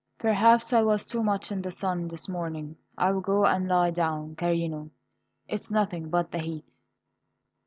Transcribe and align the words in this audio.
"Perhaps 0.17 0.73
I 0.73 0.81
was 0.81 1.05
too 1.05 1.21
much 1.21 1.51
in 1.51 1.61
the 1.61 1.69
sun 1.69 2.07
this 2.07 2.27
morning. 2.27 2.75
I 2.97 3.11
will 3.11 3.21
go 3.21 3.45
and 3.45 3.67
lie 3.67 3.91
down, 3.91 4.35
carino; 4.35 4.89
it's 5.47 5.69
nothing 5.69 6.09
but 6.09 6.31
the 6.31 6.39
heat." 6.39 6.65